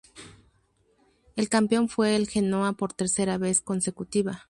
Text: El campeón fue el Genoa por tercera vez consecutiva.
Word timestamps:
El 1.35 1.47
campeón 1.47 1.87
fue 1.87 2.15
el 2.15 2.27
Genoa 2.27 2.73
por 2.73 2.91
tercera 2.91 3.37
vez 3.37 3.61
consecutiva. 3.61 4.39